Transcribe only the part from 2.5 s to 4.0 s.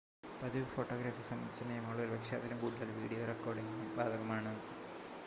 കൂടുതൽ വീഡിയോ റെക്കോർഡിംഗിനും